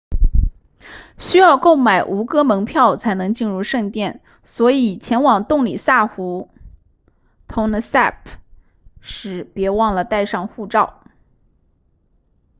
[1.19, 6.49] 需要购买吴哥门票才能进入圣殿所以前往洞里萨湖
[7.47, 8.15] tonle sap
[8.99, 11.03] 时别忘了带上护照